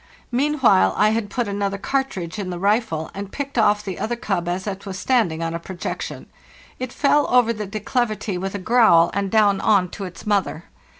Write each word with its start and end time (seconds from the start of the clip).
Meanwhile 0.31 0.95
I 0.97 1.11
had 1.11 1.29
put 1.29 1.47
another 1.47 1.77
cartridge 1.77 2.39
in 2.39 2.49
the 2.49 2.57
rifle, 2.57 3.11
and 3.13 3.31
picked 3.31 3.55
off 3.55 3.83
the 3.85 3.99
other 3.99 4.15
cub 4.15 4.47
as 4.49 4.65
it 4.65 4.83
was 4.87 4.97
stand 4.97 5.31
ing 5.31 5.43
on 5.43 5.53
a 5.53 5.59
projection. 5.59 6.25
It 6.79 6.91
fell 6.91 7.27
over 7.31 7.53
the 7.53 7.67
declivity 7.67 8.35
with 8.35 8.55
a 8.55 8.57
growl, 8.57 9.11
and 9.13 9.29
down 9.29 9.59
on 9.61 9.89
to 9.89 10.05
its 10.05 10.25
mother. 10.25 10.63